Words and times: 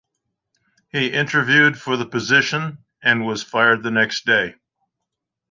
He 0.91 1.13
interviewed 1.13 1.79
for 1.79 1.95
the 1.95 2.07
position, 2.07 2.79
and 3.03 3.23
was 3.23 3.43
fired 3.43 3.83
the 3.83 3.91
next 3.91 4.25
day. 4.25 4.55